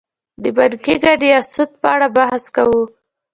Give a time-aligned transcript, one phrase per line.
[0.43, 2.81] د بانکي ګټې یا سود په اړه بحث کوو